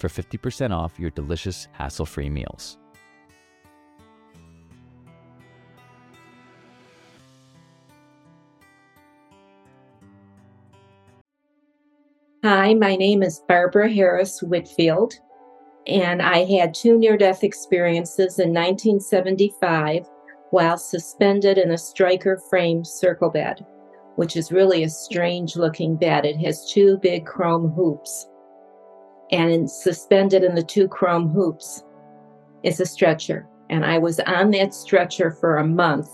[0.00, 2.78] for 50% off your delicious hassle-free meals.
[12.42, 15.12] Hi, my name is Barbara Harris Whitfield,
[15.86, 20.06] and I had two near death experiences in 1975
[20.50, 23.66] while suspended in a Stryker frame circle bed,
[24.16, 26.24] which is really a strange looking bed.
[26.24, 28.26] It has two big chrome hoops,
[29.30, 31.84] and suspended in the two chrome hoops
[32.62, 33.46] is a stretcher.
[33.68, 36.08] And I was on that stretcher for a month.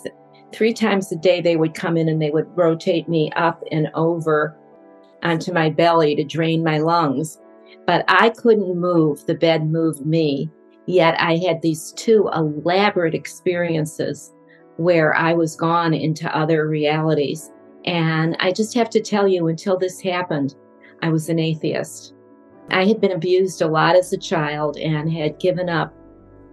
[0.52, 3.88] Three times a day, they would come in and they would rotate me up and
[3.94, 4.56] over
[5.22, 7.40] onto my belly to drain my lungs.
[7.86, 9.24] But I couldn't move.
[9.26, 10.50] The bed moved me.
[10.86, 14.32] Yet I had these two elaborate experiences
[14.76, 17.50] where I was gone into other realities.
[17.86, 20.54] And I just have to tell you, until this happened,
[21.02, 22.14] I was an atheist.
[22.70, 25.94] I had been abused a lot as a child and had given up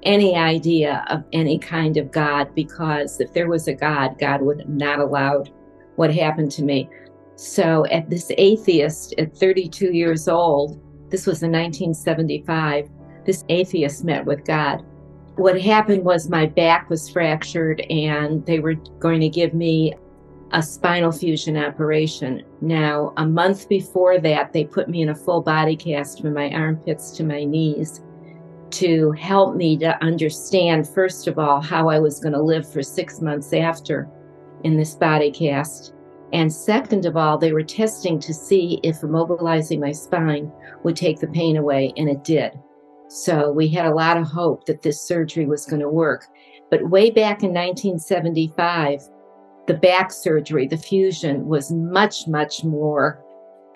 [0.04, 4.60] any idea of any kind of God because if there was a God, God would
[4.60, 5.52] have not allowed
[5.96, 6.90] what happened to me.
[7.36, 10.80] So, at this atheist at 32 years old,
[11.10, 12.90] this was in 1975,
[13.26, 14.86] this atheist met with God.
[15.36, 19.94] What happened was my back was fractured and they were going to give me
[20.54, 22.44] a spinal fusion operation.
[22.62, 26.52] Now, a month before that, they put me in a full body cast from my
[26.52, 28.02] armpits to my knees
[28.70, 32.82] to help me to understand, first of all, how I was going to live for
[32.82, 34.08] six months after
[34.64, 35.94] in this body cast.
[36.34, 40.52] And second of all, they were testing to see if immobilizing my spine
[40.84, 42.54] would take the pain away, and it did.
[43.10, 46.26] So we had a lot of hope that this surgery was going to work.
[46.72, 49.08] But way back in 1975,
[49.68, 53.24] the back surgery, the fusion, was much, much more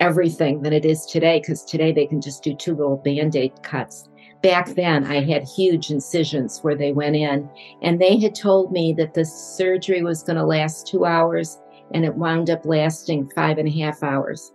[0.00, 3.52] everything than it is today because today they can just do two little band aid
[3.62, 4.08] cuts.
[4.42, 7.50] Back then, I had huge incisions where they went in,
[7.82, 11.58] and they had told me that the surgery was going to last two hours
[11.92, 14.52] and it wound up lasting five and a half hours.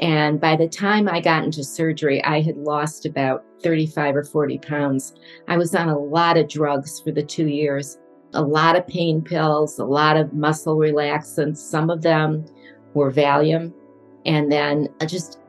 [0.00, 4.58] And by the time I got into surgery, I had lost about 35 or 40
[4.58, 5.14] pounds.
[5.46, 7.98] I was on a lot of drugs for the two years,
[8.34, 11.58] a lot of pain pills, a lot of muscle relaxants.
[11.58, 12.44] Some of them
[12.92, 13.72] were Valium,
[14.26, 15.40] and then I just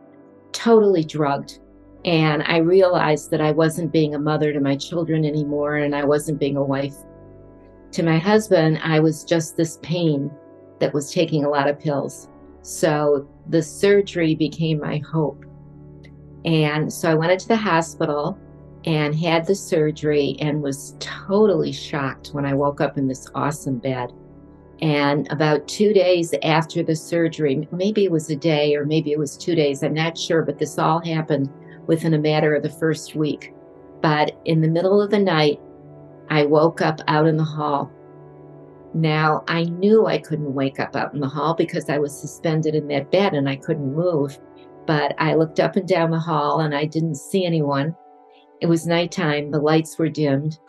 [0.52, 1.60] totally drugged.
[2.06, 6.06] And I realized that I wasn't being a mother to my children anymore, and I
[6.06, 6.96] wasn't being a wife.
[7.94, 10.32] To my husband, I was just this pain
[10.80, 12.30] that was taking a lot of pills.
[12.62, 15.46] So the surgery became my hope.
[16.46, 18.38] And so I went into the hospital
[18.86, 23.80] and had the surgery and was totally shocked when I woke up in this awesome
[23.80, 24.12] bed.
[24.82, 29.20] And about two days after the surgery, maybe it was a day or maybe it
[29.20, 31.52] was two days, I'm not sure, but this all happened
[31.88, 33.54] within a matter of the first week.
[34.02, 35.60] But in the middle of the night,
[36.30, 37.92] I woke up out in the hall
[38.96, 42.76] now, I knew I couldn't wake up out in the hall because I was suspended
[42.76, 44.40] in that bed and I couldn't move.
[44.88, 47.94] But I looked up and down the hall and I didn't see anyone.
[48.62, 50.60] It was nighttime, the lights were dimmed.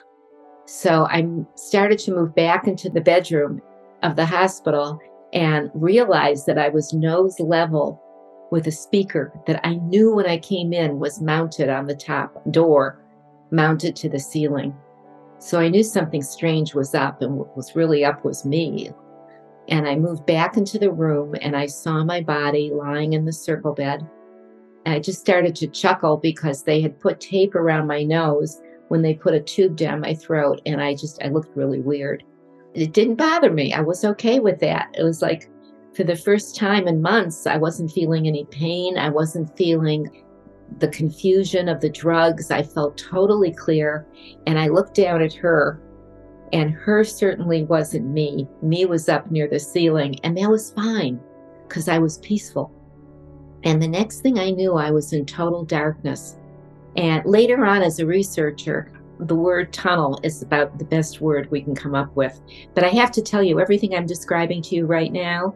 [0.67, 3.63] So I started to move back into the bedroom
[4.03, 4.99] of the hospital
[5.33, 8.03] and realized that I was nose level
[8.51, 12.43] with a speaker that I knew when I came in was mounted on the top
[12.51, 13.01] door,
[13.51, 14.75] mounted to the ceiling.
[15.39, 18.91] So I knew something strange was up, and what was really up was me.
[19.69, 23.33] And I moved back into the room and I saw my body lying in the
[23.33, 24.09] circle bed.
[24.93, 29.15] I just started to chuckle because they had put tape around my nose when they
[29.15, 30.61] put a tube down my throat.
[30.67, 32.23] And I just, I looked really weird.
[32.75, 33.73] It didn't bother me.
[33.73, 34.95] I was okay with that.
[34.97, 35.51] It was like
[35.97, 38.99] for the first time in months, I wasn't feeling any pain.
[38.99, 40.25] I wasn't feeling
[40.79, 42.51] the confusion of the drugs.
[42.51, 44.07] I felt totally clear.
[44.47, 45.81] And I looked down at her,
[46.53, 48.47] and her certainly wasn't me.
[48.63, 51.19] Me was up near the ceiling, and that was fine
[51.67, 52.76] because I was peaceful.
[53.67, 56.37] And the next thing I knew, I was in total darkness.
[56.97, 61.63] And later on, as a researcher, the word tunnel is about the best word we
[61.63, 62.41] can come up with.
[62.75, 65.53] But I have to tell you, everything I'm describing to you right now,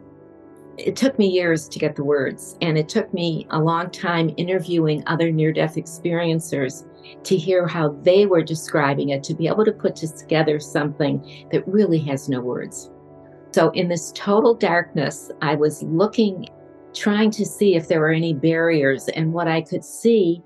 [0.77, 2.57] it took me years to get the words.
[2.61, 6.85] And it took me a long time interviewing other near death experiencers
[7.23, 11.65] to hear how they were describing it, to be able to put together something that
[11.65, 12.91] really has no words.
[13.53, 16.49] So, in this total darkness, I was looking,
[16.93, 19.07] trying to see if there were any barriers.
[19.09, 20.41] And what I could see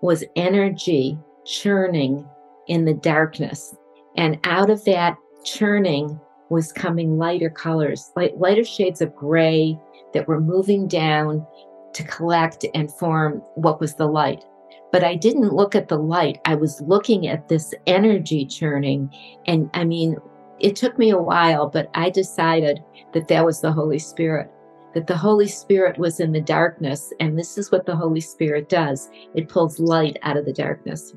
[0.00, 2.26] was energy churning
[2.68, 3.74] in the darkness.
[4.16, 6.18] And out of that churning
[6.50, 9.78] was coming lighter colors, light, lighter shades of gray
[10.12, 11.46] that were moving down
[11.92, 14.44] to collect and form what was the light.
[14.92, 16.38] But I didn't look at the light.
[16.44, 19.12] I was looking at this energy churning.
[19.46, 20.16] And I mean,
[20.60, 22.80] it took me a while, but I decided
[23.12, 24.50] that that was the Holy Spirit,
[24.94, 27.12] that the Holy Spirit was in the darkness.
[27.20, 31.14] And this is what the Holy Spirit does it pulls light out of the darkness.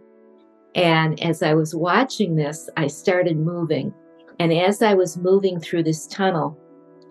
[0.75, 3.93] And as I was watching this, I started moving.
[4.39, 6.57] And as I was moving through this tunnel,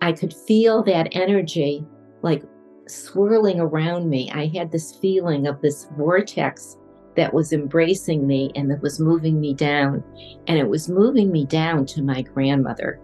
[0.01, 1.85] I could feel that energy
[2.21, 2.43] like
[2.87, 4.31] swirling around me.
[4.31, 6.77] I had this feeling of this vortex
[7.15, 10.03] that was embracing me and that was moving me down.
[10.47, 13.01] And it was moving me down to my grandmother.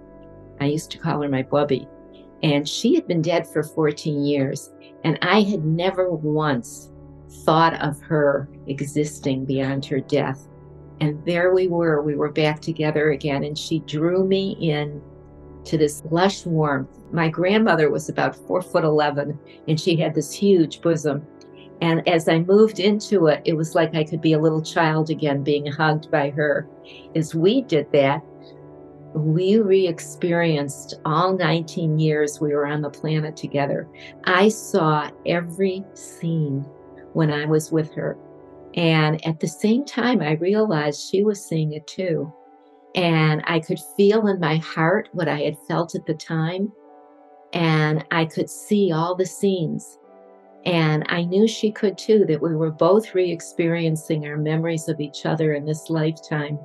[0.62, 1.88] I used to call her my bubby.
[2.44, 4.72] And she had been dead for 14 years.
[5.04, 6.92] And I had never once
[7.46, 10.48] thought of her existing beyond her death.
[11.02, 13.44] And there we were, we were back together again.
[13.44, 15.02] And she drew me in
[15.66, 17.00] to this lush warmth.
[17.12, 19.38] My grandmother was about four foot 11,
[19.68, 21.26] and she had this huge bosom.
[21.82, 25.10] And as I moved into it, it was like I could be a little child
[25.10, 26.68] again, being hugged by her.
[27.16, 28.24] As we did that,
[29.14, 33.88] we re experienced all 19 years we were on the planet together.
[34.26, 36.66] I saw every scene
[37.14, 38.18] when I was with her.
[38.76, 42.34] And at the same time, I realized she was seeing it too.
[42.96, 46.72] And I could feel in my heart what I had felt at the time.
[47.54, 50.00] And I could see all the scenes
[50.66, 55.00] and I knew she could too, that we were both re experiencing our memories of
[55.02, 56.58] each other in this lifetime.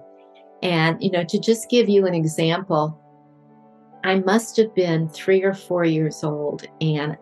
[0.62, 3.00] And, you know, to just give you an example,
[4.04, 6.66] I must have been three or four years old.
[6.80, 7.16] And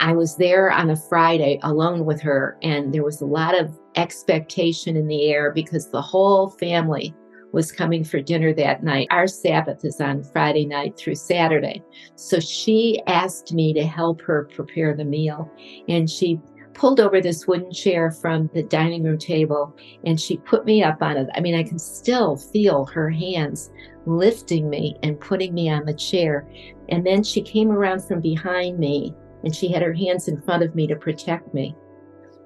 [0.00, 2.58] I was there on a Friday alone with her.
[2.62, 7.14] And there was a lot of expectation in the air because the whole family
[7.52, 9.08] was coming for dinner that night.
[9.10, 11.82] Our Sabbath is on Friday night through Saturday.
[12.14, 15.50] So she asked me to help her prepare the meal.
[15.88, 16.40] And she
[16.80, 21.02] pulled over this wooden chair from the dining room table and she put me up
[21.02, 21.28] on it.
[21.34, 23.70] I mean, I can still feel her hands
[24.06, 26.48] lifting me and putting me on the chair.
[26.88, 30.62] And then she came around from behind me and she had her hands in front
[30.62, 31.76] of me to protect me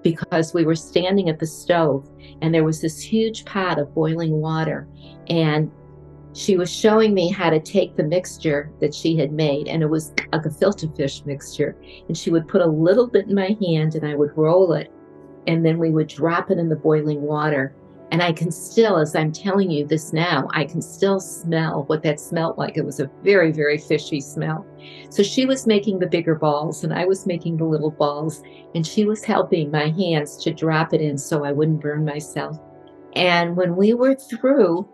[0.03, 2.11] because we were standing at the stove
[2.43, 4.89] and there was this huge pot of boiling water.
[5.29, 5.71] And
[6.35, 9.89] she was showing me how to take the mixture that she had made, and it
[9.89, 11.77] was a gefilte fish mixture.
[12.09, 14.93] And she would put a little bit in my hand and I would roll it,
[15.47, 17.77] and then we would drop it in the boiling water.
[18.11, 22.03] And I can still, as I'm telling you this now, I can still smell what
[22.03, 22.77] that smelled like.
[22.77, 24.67] It was a very, very fishy smell.
[25.11, 28.43] So she was making the bigger balls and I was making the little balls.
[28.75, 32.61] And she was helping my hands to drop it in so I wouldn't burn myself.
[33.17, 34.89] And when we were through,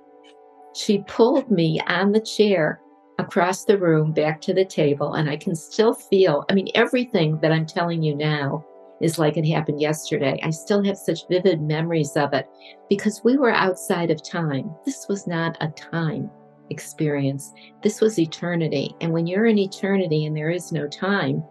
[0.75, 2.81] she pulled me on the chair
[3.19, 5.15] across the room back to the table.
[5.15, 8.65] And I can still feel, I mean, everything that I'm telling you now
[9.01, 10.39] is like it happened yesterday.
[10.43, 12.49] I still have such vivid memories of it
[12.89, 14.71] because we were outside of time.
[14.85, 16.31] This was not a time
[16.71, 18.95] experience, this was eternity.
[19.01, 21.43] And when you're in eternity and there is no time,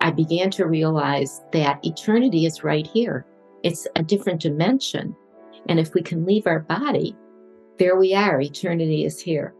[0.00, 3.24] I began to realize that eternity is right here.
[3.62, 5.16] It's a different dimension.
[5.68, 7.16] And if we can leave our body,
[7.78, 9.54] there we are, eternity is here.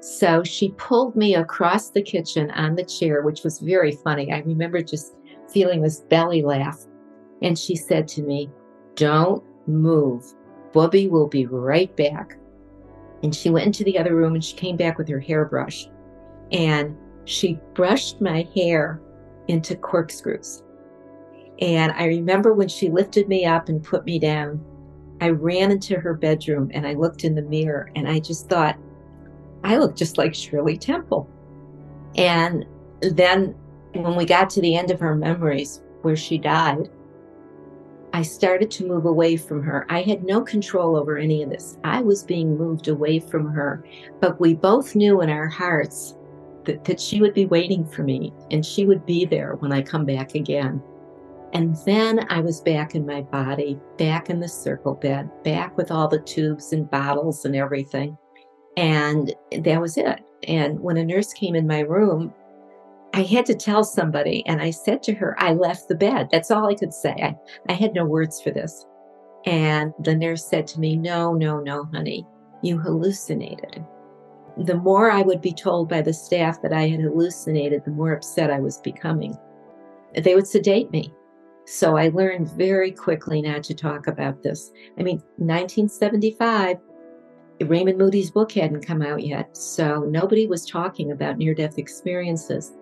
[0.00, 4.32] So she pulled me across the kitchen on the chair, which was very funny.
[4.32, 5.14] I remember just
[5.52, 6.78] feeling this belly laugh.
[7.42, 8.50] And she said to me,
[8.94, 10.24] Don't move.
[10.72, 12.38] Bubby will be right back.
[13.22, 15.86] And she went into the other room and she came back with her hairbrush.
[16.50, 19.00] And she brushed my hair
[19.48, 20.62] into corkscrews.
[21.60, 24.64] And I remember when she lifted me up and put me down,
[25.20, 28.78] I ran into her bedroom and I looked in the mirror and I just thought,
[29.64, 31.28] I look just like Shirley Temple.
[32.16, 32.64] And
[33.00, 33.54] then
[33.92, 36.88] when we got to the end of her memories where she died,
[38.12, 39.86] I started to move away from her.
[39.88, 41.78] I had no control over any of this.
[41.84, 43.84] I was being moved away from her.
[44.20, 46.16] But we both knew in our hearts
[46.64, 49.82] that, that she would be waiting for me and she would be there when I
[49.82, 50.82] come back again.
[51.52, 55.90] And then I was back in my body, back in the circle bed, back with
[55.90, 58.16] all the tubes and bottles and everything.
[58.76, 60.20] And that was it.
[60.46, 62.32] And when a nurse came in my room,
[63.12, 64.44] I had to tell somebody.
[64.46, 66.28] And I said to her, I left the bed.
[66.30, 67.10] That's all I could say.
[67.10, 67.36] I,
[67.68, 68.86] I had no words for this.
[69.44, 72.26] And the nurse said to me, No, no, no, honey,
[72.62, 73.84] you hallucinated.
[74.56, 78.12] The more I would be told by the staff that I had hallucinated, the more
[78.12, 79.36] upset I was becoming.
[80.14, 81.12] They would sedate me.
[81.66, 84.72] So I learned very quickly not to talk about this.
[84.98, 86.78] I mean, 1975,
[87.62, 92.72] Raymond Moody's book hadn't come out yet, so nobody was talking about near death experiences.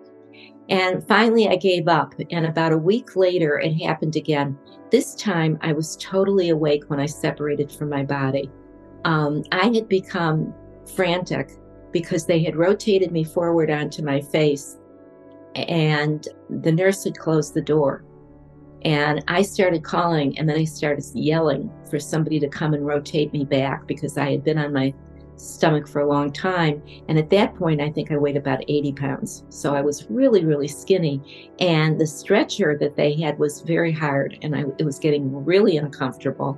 [0.69, 2.13] And finally, I gave up.
[2.31, 4.57] And about a week later, it happened again.
[4.91, 8.49] This time, I was totally awake when I separated from my body.
[9.05, 10.53] Um, I had become
[10.95, 11.51] frantic
[11.91, 14.77] because they had rotated me forward onto my face,
[15.55, 16.27] and
[16.61, 18.03] the nurse had closed the door.
[18.85, 23.33] And I started calling, and then I started yelling for somebody to come and rotate
[23.33, 24.93] me back because I had been on my
[25.35, 26.81] stomach for a long time.
[27.07, 29.43] And at that point, I think I weighed about 80 pounds.
[29.49, 31.51] So I was really, really skinny.
[31.59, 35.77] And the stretcher that they had was very hard, and I, it was getting really
[35.77, 36.57] uncomfortable.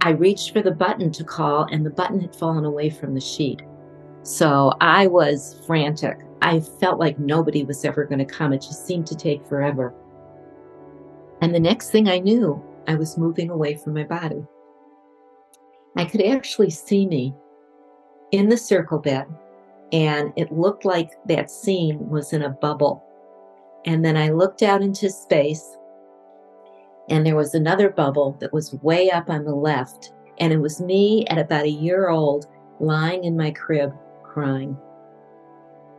[0.00, 3.20] I reached for the button to call, and the button had fallen away from the
[3.20, 3.62] sheet.
[4.22, 6.18] So I was frantic.
[6.40, 8.52] I felt like nobody was ever going to come.
[8.52, 9.94] It just seemed to take forever.
[11.42, 14.44] And the next thing I knew, I was moving away from my body.
[15.96, 17.34] I could actually see me
[18.30, 19.26] in the circle bed,
[19.92, 23.04] and it looked like that scene was in a bubble.
[23.84, 25.76] And then I looked out into space,
[27.08, 30.12] and there was another bubble that was way up on the left.
[30.38, 32.46] And it was me at about a year old
[32.78, 34.76] lying in my crib crying.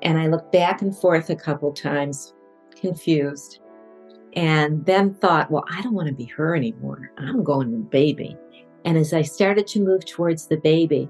[0.03, 2.33] And I looked back and forth a couple times,
[2.75, 3.59] confused
[4.35, 7.11] and then thought, well, I don't want to be her anymore.
[7.17, 8.35] I'm going the baby.
[8.85, 11.09] And as I started to move towards the baby,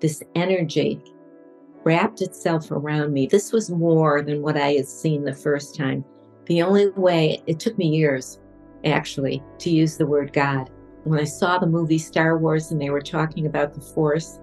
[0.00, 1.02] this energy
[1.84, 3.26] wrapped itself around me.
[3.26, 6.04] This was more than what I had seen the first time.
[6.46, 8.40] The only way, it took me years
[8.84, 10.70] actually to use the word God.
[11.04, 14.40] When I saw the movie Star Wars and they were talking about the Force,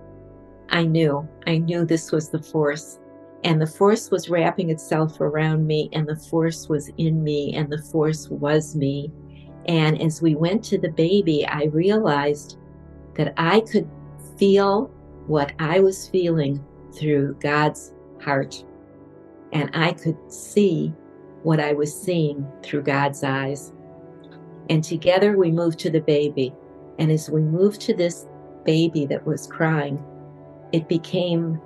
[0.69, 2.99] I knew, I knew this was the Force.
[3.43, 7.69] And the force was wrapping itself around me, and the force was in me, and
[7.69, 9.11] the force was me.
[9.65, 12.57] And as we went to the baby, I realized
[13.15, 13.89] that I could
[14.37, 14.85] feel
[15.27, 18.63] what I was feeling through God's heart.
[19.51, 20.93] And I could see
[21.43, 23.73] what I was seeing through God's eyes.
[24.69, 26.53] And together we moved to the baby.
[26.97, 28.25] And as we moved to this
[28.65, 30.03] baby that was crying,
[30.71, 31.61] it became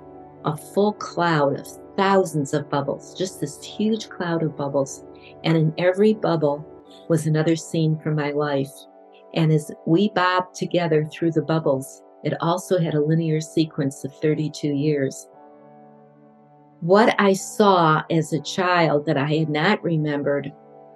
[0.48, 5.04] a full cloud of thousands of bubbles, just this huge cloud of bubbles.
[5.44, 6.66] And in every bubble
[7.08, 8.72] was another scene from my life.
[9.34, 14.14] And as we bobbed together through the bubbles, it also had a linear sequence of
[14.16, 15.28] 32 years.
[16.80, 20.52] What I saw as a child that I had not remembered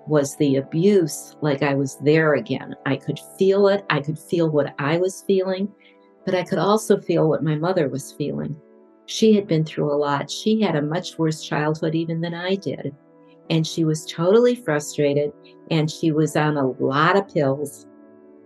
[0.06, 2.75] was the abuse, like I was there again.
[2.87, 3.85] I could feel it.
[3.90, 5.68] I could feel what I was feeling,
[6.25, 8.56] but I could also feel what my mother was feeling.
[9.12, 10.31] She had been through a lot.
[10.31, 12.97] She had a much worse childhood even than I did.
[13.50, 15.35] And she was totally frustrated
[15.71, 17.87] and she was on a lot of pills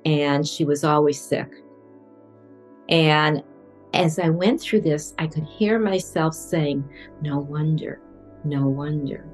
[0.05, 1.49] and she was always sick.
[2.89, 3.45] And
[3.95, 6.83] as I went through this, I could hear myself saying,
[7.23, 8.01] No wonder,
[8.43, 9.25] no wonder.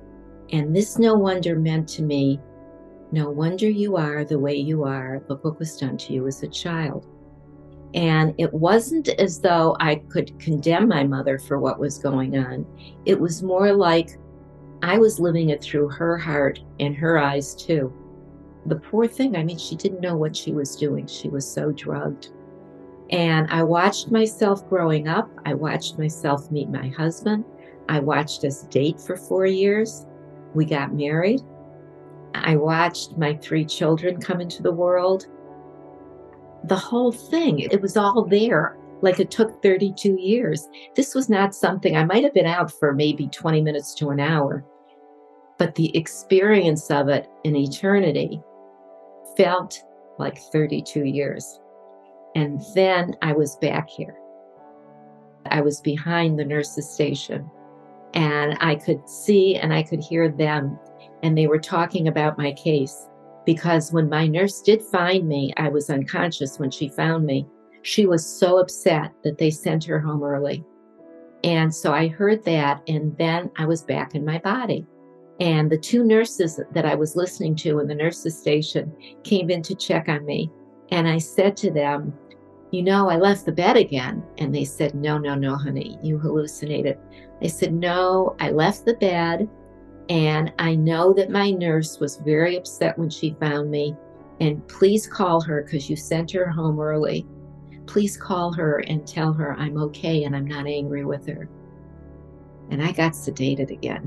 [0.51, 2.41] And this no wonder meant to me,
[3.11, 5.23] No wonder you are the way you are.
[5.31, 7.07] Look what was done to you as a child.
[7.95, 12.67] And it wasn't as though I could condemn my mother for what was going on.
[13.05, 14.19] It was more like
[14.83, 17.93] I was living it through her heart and her eyes too.
[18.67, 21.07] The poor thing, I mean, she didn't know what she was doing.
[21.07, 22.31] She was so drugged.
[23.11, 25.31] And I watched myself growing up.
[25.45, 27.45] I watched myself meet my husband.
[27.89, 30.07] I watched us date for four years.
[30.55, 31.43] We got married.
[32.35, 35.27] I watched my three children come into the world
[36.65, 37.61] the whole thing.
[37.61, 38.77] It was all there.
[39.01, 40.69] Like it took 32 years.
[40.95, 44.21] This was not something I might have been out for maybe 20 minutes to an
[44.21, 44.65] hour,
[45.59, 48.41] but the experience of it in eternity
[49.37, 49.83] felt
[50.19, 51.61] like 32 years.
[52.37, 54.17] And then I was back here.
[55.47, 57.51] I was behind the nurse's station
[58.15, 60.79] and I could see and I could hear them.
[61.23, 63.09] And they were talking about my case.
[63.45, 67.47] Because when my nurse did find me, I was unconscious when she found me.
[67.83, 70.65] She was so upset that they sent her home early.
[71.45, 74.87] And so I heard that, and then I was back in my body.
[75.41, 78.95] And the two nurses that I was listening to in the nurses' station
[79.25, 80.51] came in to check on me.
[80.93, 82.13] And I said to them,
[82.71, 84.23] You know, I left the bed again.
[84.39, 86.97] And they said, No, no, no, honey, you hallucinated.
[87.43, 89.49] I said, No, I left the bed.
[90.13, 93.97] And I know that my nurse was very upset when she found me.
[94.41, 97.27] And please call her because you sent her home early.
[97.87, 101.49] Please call her and tell her I'm okay and I'm not angry with her.
[102.69, 104.07] And I got sedated again.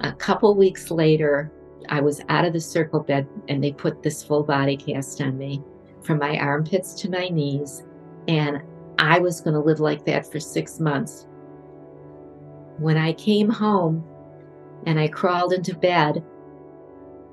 [0.00, 1.52] A couple weeks later,
[1.90, 5.36] I was out of the circle bed and they put this full body cast on
[5.36, 5.62] me
[6.02, 7.84] from my armpits to my knees.
[8.26, 8.62] And
[8.98, 11.26] I was going to live like that for six months.
[12.78, 14.02] When I came home
[14.86, 16.24] and I crawled into bed,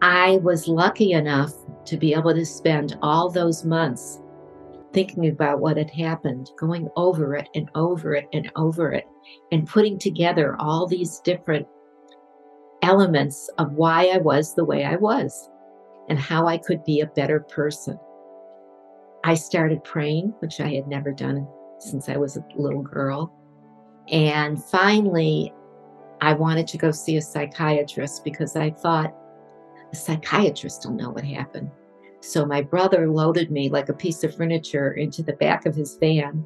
[0.01, 1.53] I was lucky enough
[1.85, 4.21] to be able to spend all those months
[4.93, 9.05] thinking about what had happened, going over it and over it and over it,
[9.51, 11.67] and putting together all these different
[12.81, 15.49] elements of why I was the way I was
[16.07, 17.99] and how I could be a better person.
[19.23, 23.33] I started praying, which I had never done since I was a little girl.
[24.07, 25.53] And finally,
[26.21, 29.15] I wanted to go see a psychiatrist because I thought
[29.91, 31.71] a psychiatrist will know what happened.
[32.21, 35.95] So my brother loaded me like a piece of furniture into the back of his
[35.95, 36.45] van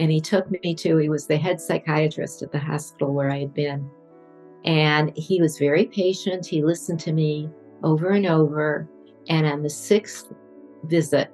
[0.00, 3.40] and he took me to, he was the head psychiatrist at the hospital where I
[3.40, 3.88] had been.
[4.64, 6.46] And he was very patient.
[6.46, 7.50] He listened to me
[7.82, 8.88] over and over.
[9.28, 10.32] And on the sixth
[10.84, 11.32] visit,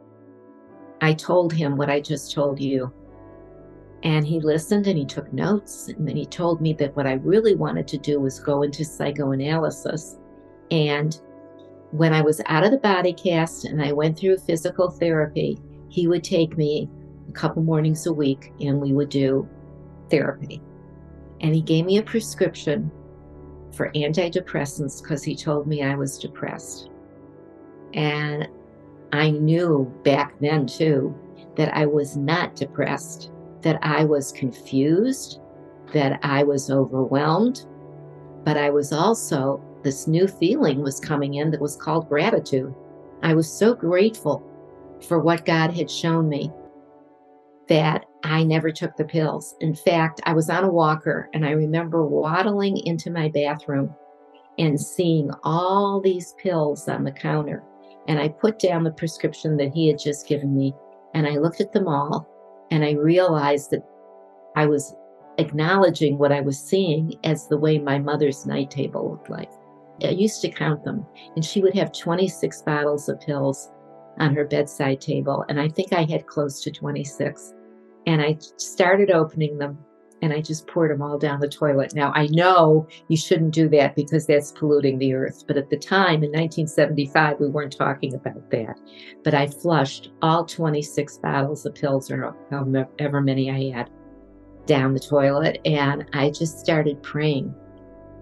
[1.01, 2.93] I told him what I just told you.
[4.03, 5.89] And he listened and he took notes.
[5.89, 8.85] And then he told me that what I really wanted to do was go into
[8.85, 10.19] psychoanalysis.
[10.71, 11.21] And
[11.91, 16.07] when I was out of the body cast and I went through physical therapy, he
[16.07, 16.89] would take me
[17.29, 19.49] a couple mornings a week and we would do
[20.11, 20.63] therapy.
[21.41, 22.91] And he gave me a prescription
[23.73, 26.91] for antidepressants because he told me I was depressed.
[27.95, 28.49] And
[29.13, 31.15] I knew back then too
[31.57, 33.31] that I was not depressed,
[33.69, 35.41] that I was confused,
[35.93, 37.67] that I was overwhelmed,
[38.43, 42.75] but I was also, this new feeling was coming in that was called gratitude.
[43.23, 44.43] I was so grateful
[45.07, 46.51] for what God had shown me
[47.69, 49.55] that I never took the pills.
[49.61, 53.95] In fact, I was on a walker and I remember waddling into my bathroom
[54.59, 57.63] and seeing all these pills on the counter.
[58.07, 60.75] And I put down the prescription that he had just given me
[61.13, 62.27] and I looked at them all
[62.71, 63.83] and I realized that
[64.57, 64.95] I was
[65.39, 69.51] acknowledging what I was seeing as the way my mother's night table looked like.
[70.03, 73.71] I used to count them, and she would have 26 bottles of pills
[74.19, 77.55] on her bedside table, and I think I had close to 26.
[78.07, 79.79] And I started opening them
[80.21, 81.95] and I just poured them all down the toilet.
[81.95, 85.45] Now, I know you shouldn't do that because that's polluting the earth.
[85.47, 88.79] But at the time in 1975, we weren't talking about that.
[89.23, 93.91] But I flushed all 26 bottles of pills or however many I had
[94.67, 95.61] down the toilet.
[95.65, 97.55] And I just started praying.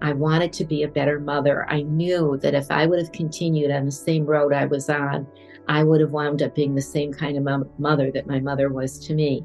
[0.01, 1.67] I wanted to be a better mother.
[1.69, 5.25] I knew that if I would have continued on the same road I was on,
[5.67, 8.99] I would have wound up being the same kind of mother that my mother was
[9.07, 9.43] to me.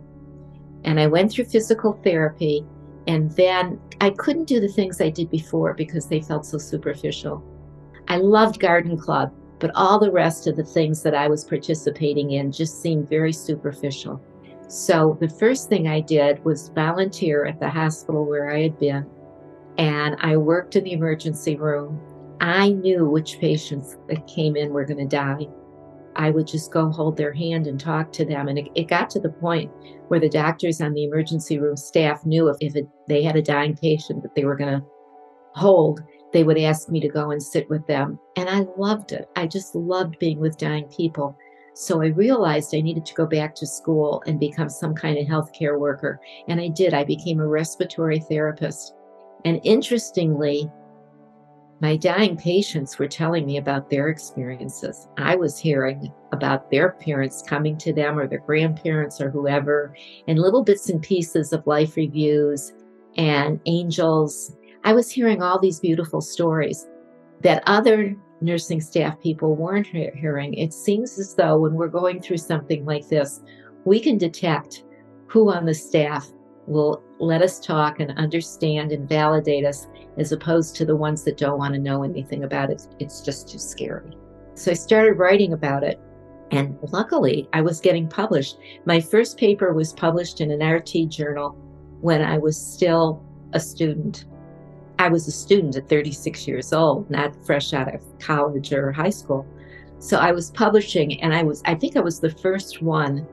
[0.85, 2.65] And I went through physical therapy.
[3.07, 7.43] And then I couldn't do the things I did before because they felt so superficial.
[8.09, 12.33] I loved Garden Club, but all the rest of the things that I was participating
[12.33, 14.21] in just seemed very superficial.
[14.69, 19.07] So the first thing I did was volunteer at the hospital where I had been.
[19.79, 22.01] And I worked in the emergency room.
[22.41, 25.47] I knew which patients that came in were going to die.
[26.17, 28.49] I would just go hold their hand and talk to them.
[28.49, 29.71] And it, it got to the point
[30.09, 33.43] where the doctors on the emergency room staff knew if, if it, they had a
[33.43, 34.87] dying patient that they were going to
[35.55, 36.01] hold,
[36.33, 38.19] they would ask me to go and sit with them.
[38.37, 39.29] And I loved it.
[39.37, 41.37] I just loved being with dying people.
[41.75, 45.27] So I realized I needed to go back to school and become some kind of
[45.27, 46.21] healthcare worker.
[46.49, 46.93] And I did.
[46.93, 48.95] I became a respiratory therapist.
[49.45, 50.71] And interestingly,
[51.83, 55.09] my dying patients were telling me about their experiences.
[55.19, 59.97] I was hearing about their parents coming to them or their grandparents or whoever,
[60.29, 62.73] and little bits and pieces of life reviews
[63.17, 64.57] and angels.
[64.85, 66.87] I was hearing all these beautiful stories
[67.41, 70.55] that other nursing staff people weren't hearing.
[70.55, 73.43] It seems as though when we're going through something like this,
[73.85, 74.85] we can detect
[75.27, 76.29] who on the staff
[76.67, 81.37] will let us talk and understand and validate us as opposed to the ones that
[81.37, 82.87] don't want to know anything about it.
[82.99, 84.11] It's just too scary.
[84.55, 86.01] So I started writing about it.
[86.51, 88.59] And luckily, I was getting published.
[88.85, 91.57] My first paper was published in an RT journal
[92.01, 94.27] when I was still a student.
[94.99, 99.11] I was a student at 36 years old, not fresh out of college or high
[99.11, 99.47] school.
[99.99, 103.27] So I was publishing, and I was, I think I was the first one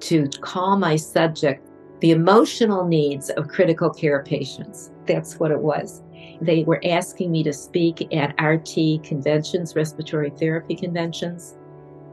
[0.00, 1.63] to call my subject
[2.04, 4.92] the emotional needs of critical care patients.
[5.06, 6.02] That's what it was.
[6.42, 11.56] They were asking me to speak at RT conventions, respiratory therapy conventions.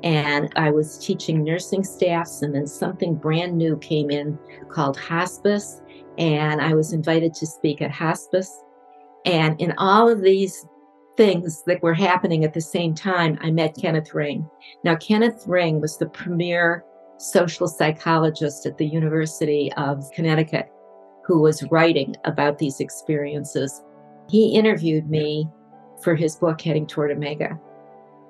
[0.01, 5.82] And I was teaching nursing staffs, and then something brand new came in called hospice.
[6.17, 8.63] And I was invited to speak at hospice.
[9.25, 10.65] And in all of these
[11.17, 14.49] things that were happening at the same time, I met Kenneth Ring.
[14.86, 16.86] Now, Kenneth Ring was the premier
[17.21, 20.71] social psychologist at the University of Connecticut
[21.23, 23.84] who was writing about these experiences.
[24.27, 25.47] He interviewed me
[26.03, 27.60] for his book, Heading Toward Omega.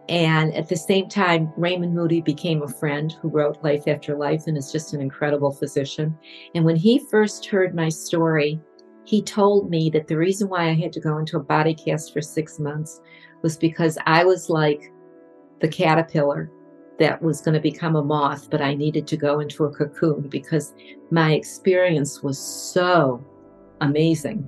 [0.09, 4.43] And at the same time, Raymond Moody became a friend who wrote Life After Life
[4.47, 6.17] and is just an incredible physician.
[6.53, 8.59] And when he first heard my story,
[9.05, 12.11] he told me that the reason why I had to go into a body cast
[12.11, 12.99] for six months
[13.41, 14.91] was because I was like
[15.61, 16.51] the caterpillar
[17.01, 20.29] that was going to become a moth, but I needed to go into a cocoon
[20.29, 20.75] because
[21.09, 23.25] my experience was so
[23.81, 24.47] amazing.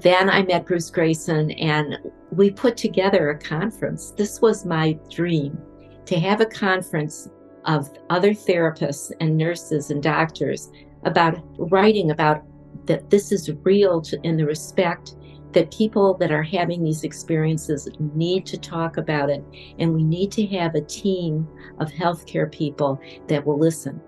[0.00, 1.98] Then I met Bruce Greyson and
[2.30, 4.12] we put together a conference.
[4.12, 5.58] This was my dream
[6.06, 7.28] to have a conference
[7.64, 10.70] of other therapists and nurses and doctors
[11.04, 12.44] about writing about
[12.86, 15.16] that this is real to, in the respect
[15.52, 19.44] that people that are having these experiences need to talk about it.
[19.78, 21.46] And we need to have a team
[21.78, 24.00] of healthcare people that will listen.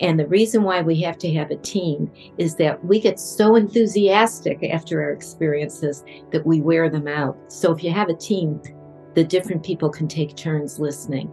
[0.00, 3.56] And the reason why we have to have a team is that we get so
[3.56, 7.36] enthusiastic after our experiences that we wear them out.
[7.48, 8.62] So if you have a team,
[9.14, 11.30] the different people can take turns listening.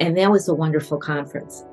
[0.00, 1.64] And that was a wonderful conference.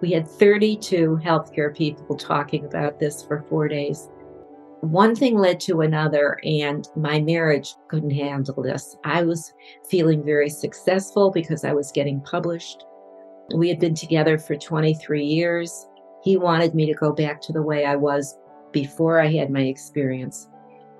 [0.00, 4.08] We had 32 healthcare people talking about this for four days
[4.80, 8.96] one thing led to another, and my marriage couldn't handle this.
[9.04, 9.52] I was
[9.88, 12.84] feeling very successful because I was getting published.
[13.54, 15.86] We had been together for 23 years.
[16.22, 18.38] He wanted me to go back to the way I was
[18.72, 20.48] before I had my experience.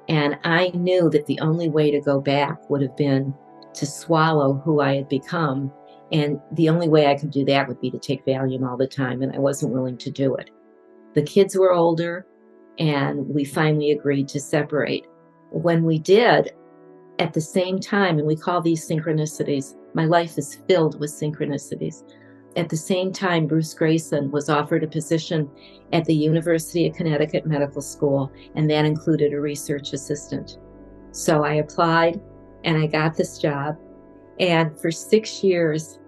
[0.08, 3.32] And I knew that the only way to go back would have been
[3.74, 5.72] to swallow who I had become.
[6.12, 8.86] And the only way I could do that would be to take Valium all the
[8.86, 9.22] time.
[9.22, 10.50] And I wasn't willing to do it.
[11.14, 12.26] The kids were older
[12.80, 15.06] and we finally agreed to separate.
[15.50, 16.52] When we did,
[17.20, 22.02] at the same time, and we call these synchronicities, my life is filled with synchronicities.
[22.56, 25.48] At the same time, Bruce Greyson was offered a position
[25.92, 30.58] at the University of Connecticut Medical School, and that included a research assistant.
[31.12, 32.20] So I applied
[32.64, 33.76] and I got this job.
[34.40, 35.99] And for six years,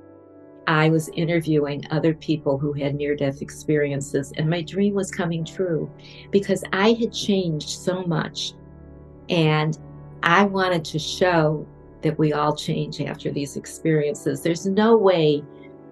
[0.67, 5.45] I was interviewing other people who had near death experiences, and my dream was coming
[5.45, 5.91] true
[6.31, 8.55] because I had changed so much.
[9.29, 9.79] And
[10.23, 11.67] I wanted to show
[12.03, 14.43] that we all change after these experiences.
[14.43, 15.43] There's no way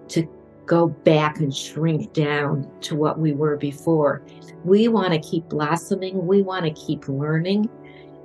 [0.09, 0.27] to
[0.65, 4.23] go back and shrink down to what we were before.
[4.63, 7.69] We want to keep blossoming, we want to keep learning.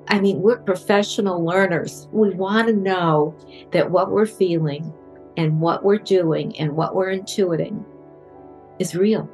[0.09, 2.07] I mean, we're professional learners.
[2.13, 3.35] We want to know
[3.73, 4.93] that what we're feeling
[5.37, 7.85] and what we're doing and what we're intuiting
[8.79, 9.29] is real.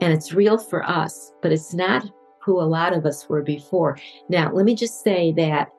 [0.00, 2.04] And it's real for us, but it's not
[2.40, 3.98] who a lot of us were before.
[4.28, 5.70] Now, let me just say that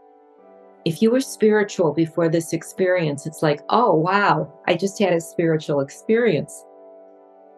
[0.86, 5.22] if you were spiritual before this experience, it's like, oh, wow, I just had a
[5.22, 6.66] spiritual experience.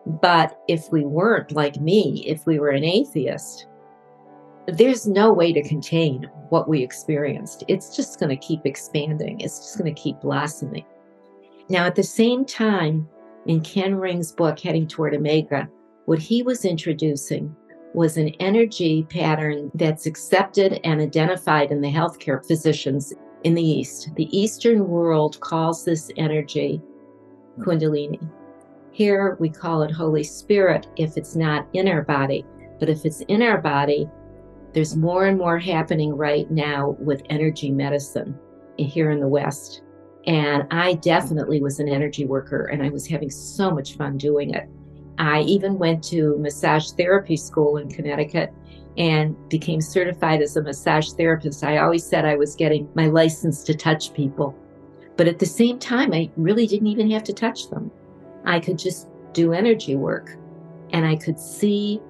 [0.05, 3.67] But if we weren't like me, if we were an atheist,
[4.67, 7.63] there's no way to contain what we experienced.
[7.67, 10.85] It's just going to keep expanding, it's just going to keep blossoming.
[11.69, 13.07] Now, at the same time,
[13.45, 15.67] in Ken Ring's book, Heading Toward Omega,
[16.05, 17.55] what he was introducing
[17.93, 24.09] was an energy pattern that's accepted and identified in the healthcare physicians in the East.
[24.15, 26.81] The Eastern world calls this energy
[27.59, 28.19] Kundalini.
[28.91, 32.45] Here we call it Holy Spirit if it's not in our body.
[32.79, 34.09] But if it's in our body,
[34.73, 38.37] there's more and more happening right now with energy medicine
[38.77, 39.81] here in the West.
[40.27, 44.53] And I definitely was an energy worker and I was having so much fun doing
[44.53, 44.67] it.
[45.17, 48.53] I even went to massage therapy school in Connecticut
[48.97, 51.63] and became certified as a massage therapist.
[51.63, 54.55] I always said I was getting my license to touch people.
[55.17, 57.91] But at the same time, I really didn't even have to touch them.
[58.45, 60.37] I could just do energy work
[60.91, 62.01] and I could see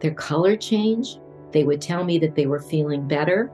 [0.00, 1.18] their color change.
[1.52, 3.50] They would tell me that they were feeling better.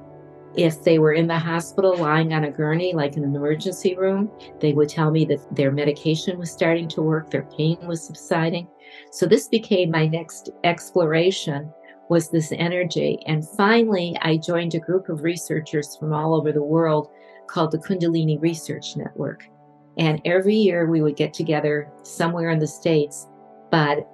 [0.57, 4.31] If they were in the hospital lying on a gurney, like in an emergency room,
[4.61, 8.69] they would tell me that their medication was starting to work, their pain was subsiding.
[9.11, 11.73] So this became my next exploration
[12.09, 13.19] was this energy.
[13.27, 17.11] And finally, I joined a group of researchers from all over the world
[17.47, 19.49] called the Kundalini Research Network.
[19.99, 23.29] And every year we would get together somewhere in the States,
[23.71, 24.09] but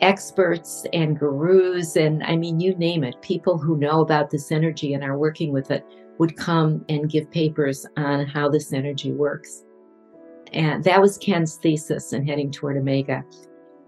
[0.00, 4.94] experts and gurus, and I mean, you name it, people who know about this energy
[4.94, 5.84] and are working with it
[6.18, 9.64] would come and give papers on how this energy works.
[10.52, 13.24] And that was Ken's thesis in heading toward Omega.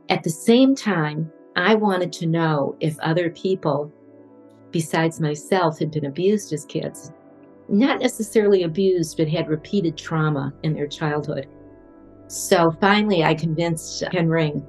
[0.09, 3.93] At the same time, I wanted to know if other people
[4.71, 7.13] besides myself had been abused as kids.
[7.69, 11.49] Not necessarily abused, but had repeated trauma in their childhood.
[12.29, 14.67] So finally, I convinced Ken Ring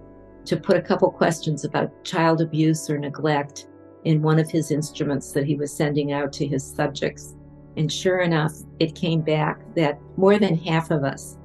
[0.47, 3.67] to put a couple questions about child abuse or neglect
[4.05, 7.35] in one of his instruments that he was sending out to his subjects.
[7.75, 11.37] And sure enough, it came back that more than half of us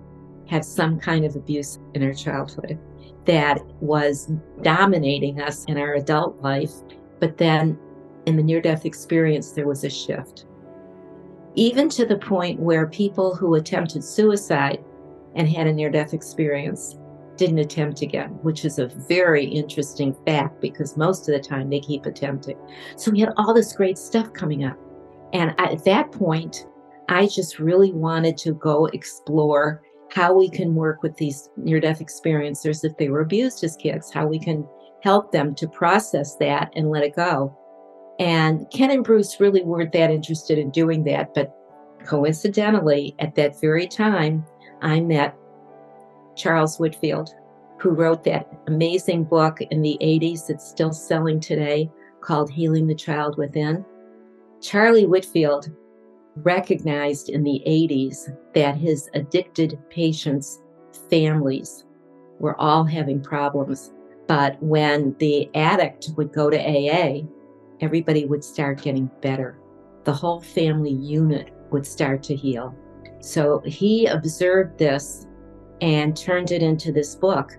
[0.46, 2.78] had some kind of abuse in our childhood
[3.24, 4.30] that was
[4.62, 6.72] dominating us in our adult life.
[7.18, 7.78] But then
[8.26, 10.46] in the near death experience, there was a shift.
[11.54, 14.82] Even to the point where people who attempted suicide
[15.34, 16.96] and had a near death experience
[17.42, 21.80] didn't attempt again, which is a very interesting fact because most of the time they
[21.80, 22.56] keep attempting.
[22.96, 24.78] So we had all this great stuff coming up.
[25.32, 26.68] And at that point,
[27.08, 31.98] I just really wanted to go explore how we can work with these near death
[31.98, 34.64] experiencers if they were abused as kids, how we can
[35.02, 37.52] help them to process that and let it go.
[38.20, 41.34] And Ken and Bruce really weren't that interested in doing that.
[41.34, 41.52] But
[42.06, 44.44] coincidentally, at that very time,
[44.80, 45.36] I met
[46.36, 47.34] Charles Whitfield,
[47.78, 51.90] who wrote that amazing book in the 80s that's still selling today
[52.20, 53.84] called Healing the Child Within.
[54.60, 55.70] Charlie Whitfield
[56.36, 60.62] recognized in the 80s that his addicted patients'
[61.10, 61.84] families
[62.38, 63.92] were all having problems.
[64.28, 67.26] But when the addict would go to AA,
[67.80, 69.58] everybody would start getting better.
[70.04, 72.74] The whole family unit would start to heal.
[73.20, 75.26] So he observed this
[75.82, 77.58] and turned it into this book,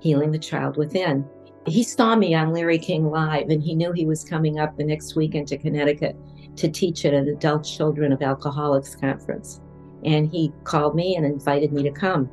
[0.00, 1.24] Healing the Child Within.
[1.64, 4.84] He saw me on Larry King Live and he knew he was coming up the
[4.84, 6.16] next weekend to Connecticut
[6.56, 9.60] to teach at an Adult Children of Alcoholics conference.
[10.04, 12.28] And he called me and invited me to come.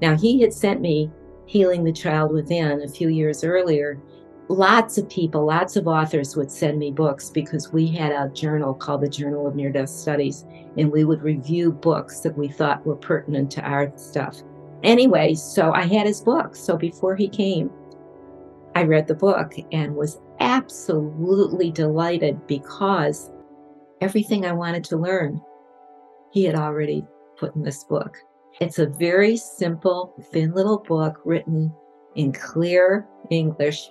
[0.00, 1.10] Now, he had sent me
[1.46, 4.00] Healing the Child Within a few years earlier.
[4.48, 8.74] Lots of people, lots of authors would send me books because we had a journal
[8.74, 10.44] called the Journal of Near Death Studies,
[10.76, 14.36] and we would review books that we thought were pertinent to our stuff.
[14.84, 16.54] Anyway, so I had his book.
[16.54, 17.70] So before he came,
[18.76, 23.32] I read the book and was absolutely delighted because
[24.00, 25.40] everything I wanted to learn,
[26.30, 27.04] he had already
[27.36, 28.16] put in this book.
[28.60, 31.72] It's a very simple, thin little book written
[32.14, 33.90] in clear English.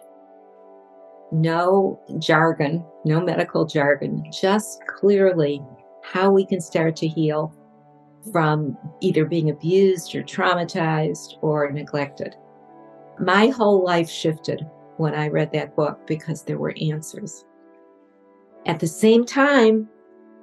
[1.36, 5.62] No jargon, no medical jargon, just clearly
[6.02, 7.54] how we can start to heal
[8.32, 12.38] from either being abused or traumatized or neglected.
[13.20, 17.44] My whole life shifted when I read that book because there were answers.
[18.66, 19.90] At the same time,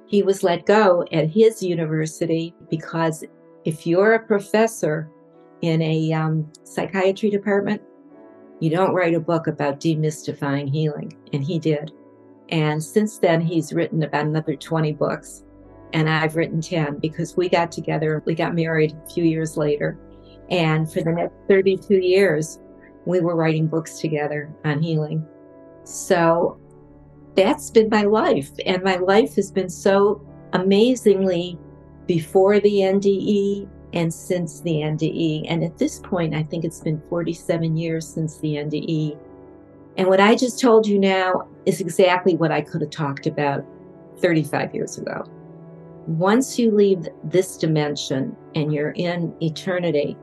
[0.05, 3.23] he was let go at his university because
[3.65, 5.09] if you're a professor
[5.61, 7.81] in a um, psychiatry department,
[8.63, 11.11] you don't write a book about demystifying healing.
[11.33, 11.91] And he did.
[12.47, 15.43] And since then, he's written about another 20 books.
[15.91, 19.99] And I've written 10 because we got together, we got married a few years later.
[20.49, 22.61] And for the next 32 years,
[23.05, 25.27] we were writing books together on healing.
[25.83, 26.57] So
[27.35, 28.49] that's been my life.
[28.65, 31.59] And my life has been so amazingly
[32.07, 35.45] before the NDE and since the NDE.
[35.47, 39.17] And at this point, I think it's been 47 years since the NDE.
[39.97, 43.63] And what I just told you now is exactly what I could have talked about
[44.17, 45.23] 35 years ago.
[46.07, 50.17] Once you leave this dimension and you're in eternity,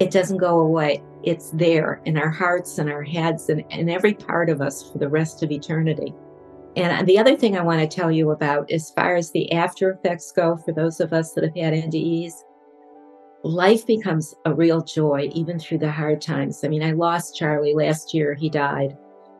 [0.00, 1.02] it doesn't go away.
[1.22, 4.98] It's there in our hearts and our heads and in every part of us for
[4.98, 6.14] the rest of eternity.
[6.76, 9.92] And the other thing I want to tell you about, as far as the after
[9.92, 12.32] effects go, for those of us that have had NDEs,
[13.44, 16.64] life becomes a real joy even through the hard times.
[16.64, 18.96] I mean, I lost Charlie last year, he died,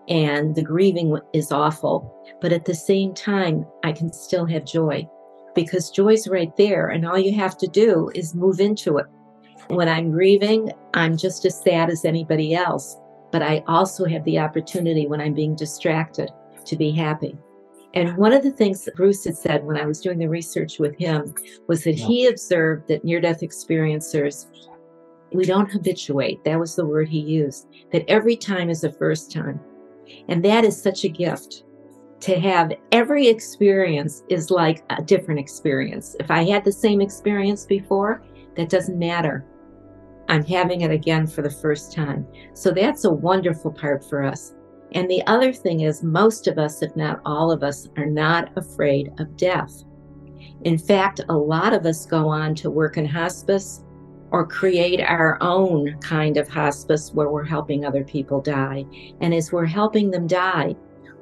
[0.08, 2.14] and the grieving is awful.
[2.40, 5.08] But at the same time, I can still have joy
[5.54, 9.06] because joy's right there, and all you have to do is move into it.
[9.68, 12.98] When I'm grieving, I'm just as sad as anybody else,
[13.32, 16.30] but I also have the opportunity when I'm being distracted
[16.66, 17.38] to be happy.
[17.94, 20.78] And one of the things that Bruce had said when I was doing the research
[20.78, 21.32] with him
[21.68, 22.06] was that yeah.
[22.06, 24.46] he observed that near death experiencers,
[25.32, 26.42] we don't habituate.
[26.44, 29.60] That was the word he used, that every time is the first time.
[30.28, 31.62] And that is such a gift
[32.20, 36.16] to have every experience is like a different experience.
[36.18, 38.22] If I had the same experience before,
[38.56, 39.44] that doesn't matter.
[40.28, 42.26] I'm having it again for the first time.
[42.54, 44.54] So that's a wonderful part for us.
[44.94, 48.56] And the other thing is, most of us, if not all of us, are not
[48.56, 49.84] afraid of death.
[50.62, 53.82] In fact, a lot of us go on to work in hospice
[54.30, 58.84] or create our own kind of hospice where we're helping other people die.
[59.20, 60.74] And as we're helping them die,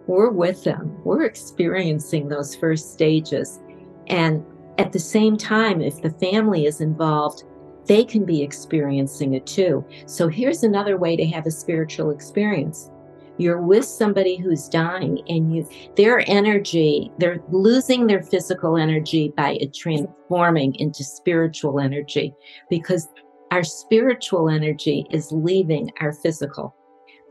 [0.07, 3.61] we're with them, we're experiencing those first stages.
[4.09, 4.45] And
[4.79, 7.45] at the same time, if the family is involved,
[7.87, 9.85] they can be experiencing it too.
[10.07, 12.91] So here's another way to have a spiritual experience
[13.43, 19.59] you're with somebody who's dying and you their energy they're losing their physical energy by
[19.61, 22.33] it transforming into spiritual energy
[22.71, 23.09] because
[23.53, 26.75] our spiritual energy is leaving our physical.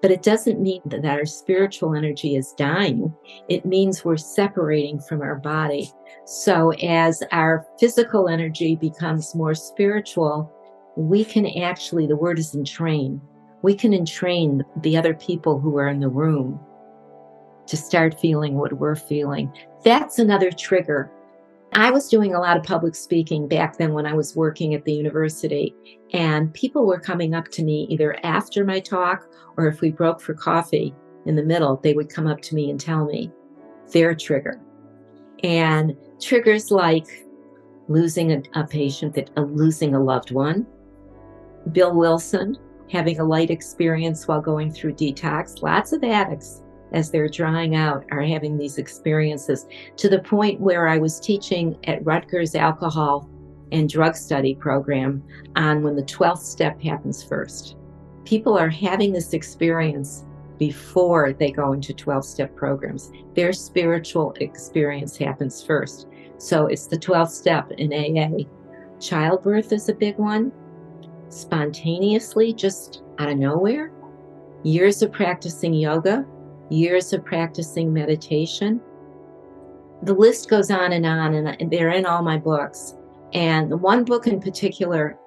[0.03, 3.11] But it doesn't mean that our spiritual energy is dying.
[3.49, 5.91] It means we're separating from our body.
[6.25, 10.51] So as our physical energy becomes more spiritual
[10.97, 13.21] we can actually the word is entrain
[13.61, 16.59] we can entrain the other people who are in the room
[17.67, 19.51] to start feeling what we're feeling.
[19.83, 21.11] That's another trigger.
[21.73, 24.83] I was doing a lot of public speaking back then when I was working at
[24.83, 25.73] the university,
[26.11, 30.19] and people were coming up to me either after my talk or if we broke
[30.19, 30.93] for coffee
[31.25, 33.31] in the middle, they would come up to me and tell me
[33.93, 34.59] their trigger.
[35.43, 37.25] And triggers like
[37.87, 40.67] losing a, a patient, that uh, losing a loved one.
[41.71, 42.57] Bill Wilson,
[42.91, 45.61] having a light experience while going through detox.
[45.61, 50.87] Lots of addicts, as they're drying out, are having these experiences to the point where
[50.87, 53.29] I was teaching at Rutgers Alcohol
[53.71, 55.23] and Drug Study program
[55.55, 57.77] on when the 12th step happens first.
[58.25, 60.25] People are having this experience
[60.59, 63.11] before they go into 12 step programs.
[63.35, 66.07] Their spiritual experience happens first.
[66.37, 68.43] So it's the 12th step in AA.
[68.99, 70.51] Childbirth is a big one
[71.31, 73.91] spontaneously, just out of nowhere.
[74.63, 76.25] Years of practicing yoga,
[76.69, 78.81] years of practicing meditation.
[80.03, 82.95] The list goes on and on, and they're in all my books.
[83.33, 85.17] And the one book in particular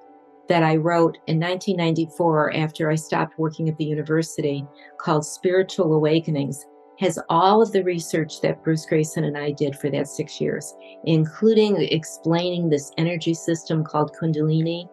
[0.47, 4.65] that I wrote in 1994 after I stopped working at the university
[4.99, 6.65] called Spiritual Awakenings
[6.99, 10.73] has all of the research that Bruce Greyson and I did for that six years,
[11.03, 14.87] including explaining this energy system called Kundalini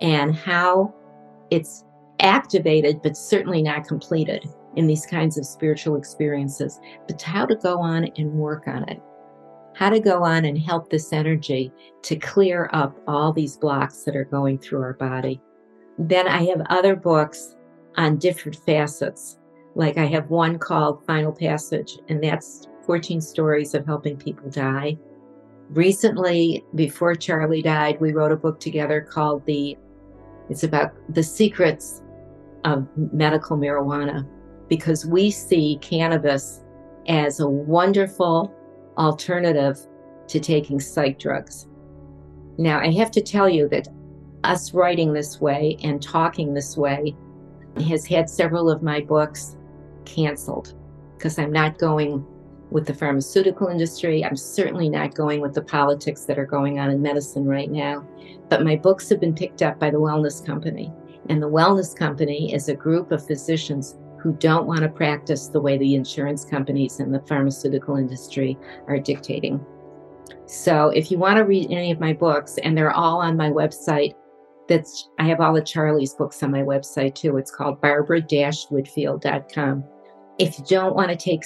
[0.00, 0.94] and how
[1.50, 1.84] it's
[2.20, 7.80] activated, but certainly not completed in these kinds of spiritual experiences, but how to go
[7.80, 9.00] on and work on it.
[9.74, 14.16] How to go on and help this energy to clear up all these blocks that
[14.16, 15.40] are going through our body.
[15.98, 17.56] Then I have other books
[17.96, 19.38] on different facets.
[19.74, 24.98] Like I have one called Final Passage, and that's 14 stories of helping people die.
[25.70, 29.76] Recently, before Charlie died, we wrote a book together called The
[30.48, 32.02] it's about the secrets
[32.64, 34.26] of medical marijuana
[34.68, 36.62] because we see cannabis
[37.06, 38.54] as a wonderful
[38.96, 39.78] alternative
[40.26, 41.66] to taking psych drugs.
[42.58, 43.88] Now, I have to tell you that
[44.44, 47.14] us writing this way and talking this way
[47.88, 49.56] has had several of my books
[50.04, 50.74] canceled
[51.16, 52.24] because I'm not going
[52.70, 54.24] with the pharmaceutical industry.
[54.24, 58.06] I'm certainly not going with the politics that are going on in medicine right now.
[58.48, 60.92] But my books have been picked up by the Wellness Company.
[61.28, 65.60] And the Wellness Company is a group of physicians who don't want to practice the
[65.60, 69.64] way the insurance companies and the pharmaceutical industry are dictating.
[70.46, 73.50] So if you want to read any of my books, and they're all on my
[73.50, 74.14] website,
[74.66, 77.38] that's I have all of Charlie's books on my website too.
[77.38, 79.84] It's called barbara-whitfield.com.
[80.38, 81.42] If you don't want to take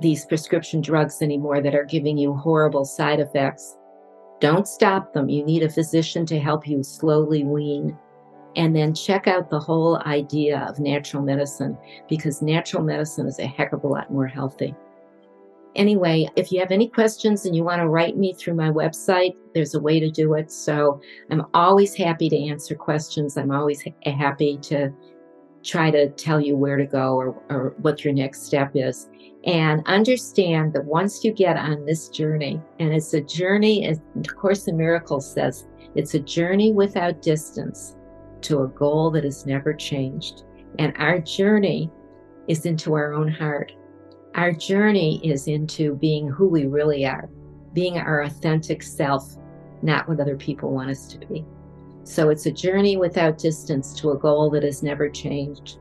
[0.00, 3.76] these prescription drugs anymore that are giving you horrible side effects.
[4.40, 5.28] Don't stop them.
[5.28, 7.96] You need a physician to help you slowly wean.
[8.56, 11.76] And then check out the whole idea of natural medicine
[12.08, 14.74] because natural medicine is a heck of a lot more healthy.
[15.74, 19.36] Anyway, if you have any questions and you want to write me through my website,
[19.52, 20.50] there's a way to do it.
[20.50, 23.36] So I'm always happy to answer questions.
[23.36, 24.90] I'm always ha- happy to
[25.66, 29.08] try to tell you where to go or, or what your next step is
[29.44, 34.00] and understand that once you get on this journey, and it's a journey, as
[34.36, 37.96] Course in Miracles says, it's a journey without distance
[38.42, 40.42] to a goal that has never changed.
[40.78, 41.90] And our journey
[42.48, 43.72] is into our own heart.
[44.34, 47.30] Our journey is into being who we really are,
[47.72, 49.36] being our authentic self,
[49.80, 51.44] not what other people want us to be.
[52.06, 55.78] So it's a journey without distance to a goal that has never changed.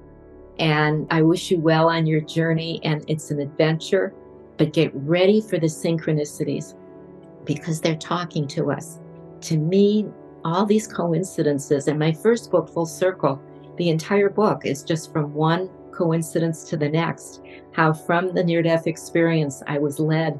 [0.57, 4.11] And I wish you well on your journey, and it's an adventure,
[4.57, 6.73] but get ready for the synchronicities
[7.43, 8.99] because they're talking to us.
[9.41, 10.07] To me,
[10.43, 13.39] all these coincidences, and my first book, Full Circle,
[13.78, 17.43] the entire book is just from one coincidence to the next.
[17.71, 20.39] How from the near death experience, I was led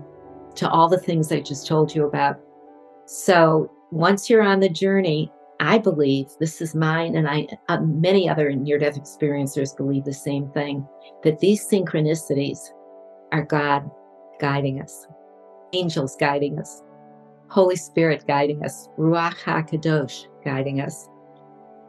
[0.56, 2.40] to all the things I just told you about.
[3.06, 8.30] So once you're on the journey, I believe this is mine, and I uh, many
[8.30, 10.86] other near-death experiencers believe the same thing
[11.24, 12.60] that these synchronicities
[13.32, 13.90] are God
[14.40, 15.08] guiding us,
[15.74, 16.84] angels guiding us,
[17.48, 21.08] Holy Spirit guiding us, Ruach Hakodesh guiding us,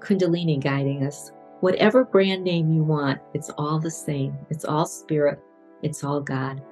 [0.01, 1.33] Kundalini guiding us.
[1.61, 4.37] Whatever brand name you want, it's all the same.
[4.51, 5.41] It's all spirit.
[5.83, 6.63] It's all God.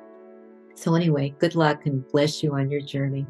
[0.76, 3.26] So anyway, good luck and bless you on your journey.